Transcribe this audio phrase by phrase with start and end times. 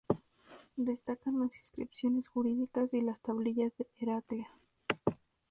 [0.77, 4.49] Destacan las inscripciones jurídicas y las tablillas de Heraclea.